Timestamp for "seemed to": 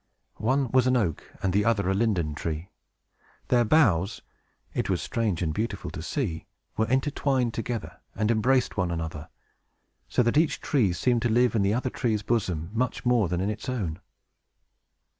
10.91-11.29